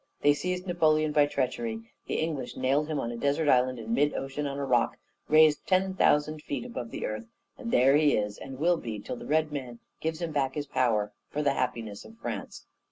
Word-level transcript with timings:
They 0.23 0.33
seized 0.33 0.65
Napoleon 0.65 1.11
by 1.11 1.27
treachery; 1.27 1.83
the 2.07 2.15
English 2.15 2.57
nailed 2.57 2.87
him 2.87 2.99
on 2.99 3.11
a 3.11 3.15
desert 3.15 3.47
island 3.47 3.77
in 3.77 3.93
mid 3.93 4.15
ocean 4.15 4.47
on 4.47 4.57
a 4.57 4.65
rock 4.65 4.97
raised 5.29 5.67
ten 5.67 5.93
thousand 5.93 6.41
feet 6.41 6.65
above 6.65 6.89
the 6.89 7.05
earth; 7.05 7.25
and 7.55 7.69
there 7.69 7.95
he 7.95 8.15
is, 8.17 8.39
and 8.39 8.57
will 8.57 8.77
be, 8.77 8.97
till 8.99 9.15
the 9.17 9.27
Red 9.27 9.51
Man 9.51 9.77
gives 9.99 10.19
him 10.19 10.31
back 10.31 10.55
his 10.55 10.65
power 10.65 11.13
for 11.29 11.43
the 11.43 11.53
happiness 11.53 12.03
of 12.03 12.17
France. 12.17 12.65